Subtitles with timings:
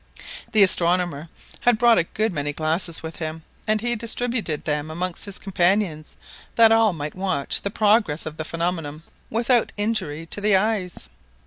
[0.51, 1.29] The astronomer
[1.59, 6.15] had brought a good many glasses with him, and he distributed them amongst his companions,
[6.55, 11.11] that all might watch the progress of the phenomenon without injury to the eyes.